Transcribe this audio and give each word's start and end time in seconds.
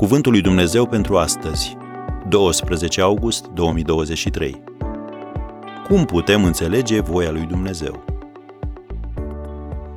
Cuvântul 0.00 0.32
lui 0.32 0.40
Dumnezeu 0.40 0.86
pentru 0.86 1.18
astăzi, 1.18 1.76
12 2.28 3.00
august 3.00 3.46
2023. 3.46 4.62
Cum 5.88 6.04
putem 6.04 6.44
înțelege 6.44 7.00
voia 7.00 7.30
lui 7.30 7.44
Dumnezeu? 7.44 8.04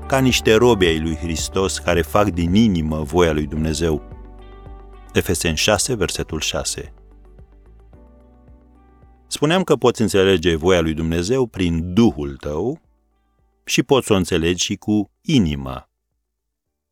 Ca 0.08 0.20
niște 0.20 0.56
robi 0.56 0.86
ai 0.86 1.00
lui 1.00 1.16
Hristos 1.16 1.78
care 1.78 2.02
fac 2.02 2.30
din 2.30 2.54
inimă 2.54 3.04
voia 3.04 3.32
lui 3.32 3.46
Dumnezeu. 3.46 4.02
Efeseni 5.14 5.58
6, 5.58 5.96
versetul 5.96 6.40
6. 6.40 6.94
Spuneam 9.28 9.64
că 9.64 9.76
poți 9.76 10.02
înțelege 10.02 10.56
voia 10.56 10.82
lui 10.82 10.94
Dumnezeu 10.94 11.46
prin 11.46 11.94
Duhul 11.94 12.36
tău 12.36 12.82
și 13.66 13.84
poți 13.84 14.08
să 14.08 14.14
o 14.14 14.16
înțelegi 14.16 14.64
și 14.64 14.76
cu 14.76 15.12
inima. 15.22 15.90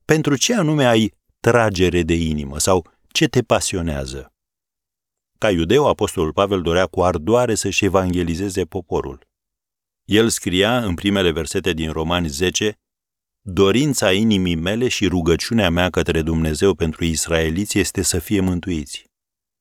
Pentru 0.05 0.35
ce 0.35 0.55
anume 0.55 0.85
ai 0.85 1.13
tragere 1.39 2.03
de 2.03 2.13
inimă 2.13 2.59
sau 2.59 2.99
ce 3.11 3.27
te 3.27 3.41
pasionează? 3.41 4.33
Ca 5.37 5.51
iudeu, 5.51 5.87
apostolul 5.87 6.33
Pavel 6.33 6.61
dorea 6.61 6.85
cu 6.85 7.01
ardoare 7.01 7.55
să-și 7.55 7.85
evangelizeze 7.85 8.65
poporul. 8.65 9.27
El 10.05 10.29
scria 10.29 10.83
în 10.83 10.93
primele 10.93 11.31
versete 11.31 11.73
din 11.73 11.91
Romani 11.91 12.27
10, 12.27 12.79
Dorința 13.41 14.11
inimii 14.11 14.55
mele 14.55 14.87
și 14.87 15.07
rugăciunea 15.07 15.69
mea 15.69 15.89
către 15.89 16.21
Dumnezeu 16.21 16.73
pentru 16.73 17.03
israeliți 17.03 17.79
este 17.79 18.01
să 18.01 18.19
fie 18.19 18.39
mântuiți. 18.39 19.05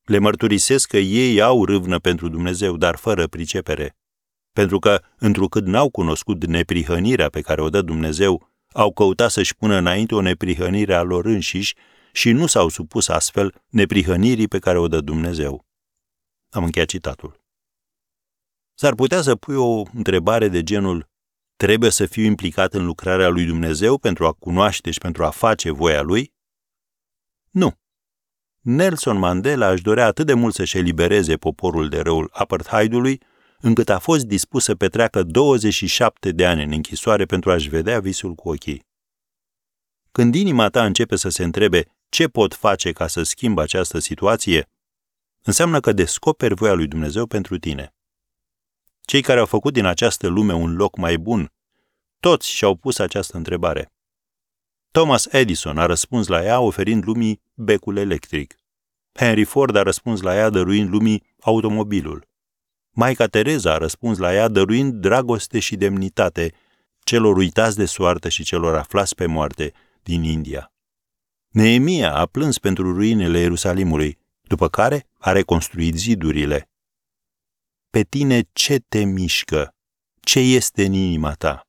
Le 0.04 0.18
mărturisesc 0.18 0.88
că 0.88 0.96
ei 0.98 1.40
au 1.40 1.64
râvnă 1.64 1.98
pentru 1.98 2.28
Dumnezeu, 2.28 2.76
dar 2.76 2.96
fără 2.96 3.26
pricepere. 3.26 3.96
Pentru 4.52 4.78
că, 4.78 5.02
întrucât 5.18 5.64
n-au 5.64 5.90
cunoscut 5.90 6.46
neprihănirea 6.46 7.28
pe 7.28 7.40
care 7.40 7.60
o 7.60 7.70
dă 7.70 7.82
Dumnezeu, 7.82 8.48
au 8.72 8.92
căutat 8.92 9.30
să-și 9.30 9.56
pună 9.56 9.76
înainte 9.76 10.14
o 10.14 10.20
neprihănire 10.20 10.94
a 10.94 11.02
lor 11.02 11.24
înșiși 11.24 11.74
și 12.12 12.32
nu 12.32 12.46
s-au 12.46 12.68
supus 12.68 13.08
astfel 13.08 13.62
neprihănirii 13.68 14.48
pe 14.48 14.58
care 14.58 14.78
o 14.78 14.88
dă 14.88 15.00
Dumnezeu. 15.00 15.66
Am 16.48 16.64
încheiat 16.64 16.88
citatul. 16.88 17.40
S-ar 18.74 18.94
putea 18.94 19.22
să 19.22 19.36
pui 19.36 19.56
o 19.56 19.82
întrebare 19.94 20.48
de 20.48 20.62
genul 20.62 21.08
trebuie 21.56 21.90
să 21.90 22.06
fiu 22.06 22.22
implicat 22.22 22.74
în 22.74 22.84
lucrarea 22.84 23.28
lui 23.28 23.44
Dumnezeu 23.44 23.98
pentru 23.98 24.26
a 24.26 24.32
cunoaște 24.32 24.90
și 24.90 24.98
pentru 24.98 25.24
a 25.24 25.30
face 25.30 25.70
voia 25.70 26.02
lui? 26.02 26.34
Nu. 27.50 27.78
Nelson 28.60 29.18
Mandela 29.18 29.70
își 29.70 29.82
dorea 29.82 30.06
atât 30.06 30.26
de 30.26 30.34
mult 30.34 30.54
să-și 30.54 30.78
elibereze 30.78 31.36
poporul 31.36 31.88
de 31.88 32.00
răul 32.00 32.30
apartheidului, 32.32 33.20
încât 33.60 33.88
a 33.88 33.98
fost 33.98 34.24
dispus 34.24 34.64
să 34.64 34.74
petreacă 34.74 35.22
27 35.22 36.32
de 36.32 36.46
ani 36.46 36.62
în 36.62 36.72
închisoare 36.72 37.24
pentru 37.24 37.50
a-și 37.50 37.68
vedea 37.68 38.00
visul 38.00 38.34
cu 38.34 38.48
ochii. 38.48 38.88
Când 40.12 40.34
inima 40.34 40.68
ta 40.68 40.84
începe 40.84 41.16
să 41.16 41.28
se 41.28 41.44
întrebe 41.44 41.99
ce 42.10 42.28
pot 42.28 42.54
face 42.54 42.92
ca 42.92 43.06
să 43.06 43.22
schimb 43.22 43.58
această 43.58 43.98
situație, 43.98 44.68
înseamnă 45.42 45.80
că 45.80 45.92
descoperi 45.92 46.54
voia 46.54 46.72
lui 46.72 46.86
Dumnezeu 46.86 47.26
pentru 47.26 47.58
tine. 47.58 47.94
Cei 49.00 49.22
care 49.22 49.40
au 49.40 49.46
făcut 49.46 49.72
din 49.72 49.84
această 49.84 50.26
lume 50.26 50.54
un 50.54 50.76
loc 50.76 50.96
mai 50.96 51.16
bun, 51.16 51.52
toți 52.20 52.48
și-au 52.48 52.74
pus 52.74 52.98
această 52.98 53.36
întrebare. 53.36 53.92
Thomas 54.90 55.26
Edison 55.26 55.78
a 55.78 55.86
răspuns 55.86 56.26
la 56.26 56.44
ea 56.44 56.60
oferind 56.60 57.04
lumii 57.04 57.42
becul 57.54 57.96
electric. 57.96 58.54
Henry 59.12 59.44
Ford 59.44 59.76
a 59.76 59.82
răspuns 59.82 60.20
la 60.20 60.34
ea 60.34 60.50
dăruind 60.50 60.88
lumii 60.88 61.22
automobilul. 61.40 62.28
Maica 62.90 63.26
Tereza 63.26 63.72
a 63.72 63.76
răspuns 63.76 64.18
la 64.18 64.34
ea 64.34 64.48
dăruind 64.48 64.92
dragoste 64.92 65.58
și 65.58 65.76
demnitate 65.76 66.52
celor 67.04 67.36
uitați 67.36 67.76
de 67.76 67.84
soartă 67.84 68.28
și 68.28 68.44
celor 68.44 68.76
aflați 68.76 69.14
pe 69.14 69.26
moarte 69.26 69.72
din 70.02 70.22
India. 70.22 70.72
Neemia 71.52 72.14
a 72.14 72.26
plâns 72.26 72.58
pentru 72.58 72.92
ruinele 72.92 73.38
Ierusalimului, 73.38 74.18
după 74.40 74.68
care 74.68 75.06
a 75.18 75.32
reconstruit 75.32 75.94
zidurile. 75.96 76.70
Pe 77.90 78.02
tine 78.02 78.48
ce 78.52 78.78
te 78.88 79.04
mișcă? 79.04 79.74
Ce 80.20 80.38
este 80.38 80.84
în 80.84 80.92
inima 80.92 81.32
ta? 81.32 81.68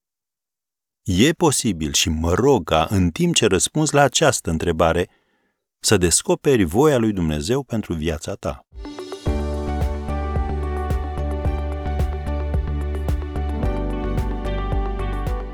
E 1.03 1.31
posibil 1.31 1.93
și 1.93 2.09
mă 2.09 2.33
rog 2.33 2.63
ca, 2.63 2.87
în 2.89 3.09
timp 3.09 3.35
ce 3.35 3.45
răspunzi 3.45 3.93
la 3.93 4.01
această 4.01 4.49
întrebare, 4.49 5.09
să 5.79 5.97
descoperi 5.97 6.63
voia 6.63 6.97
lui 6.97 7.13
Dumnezeu 7.13 7.63
pentru 7.63 7.93
viața 7.93 8.33
ta. 8.35 8.67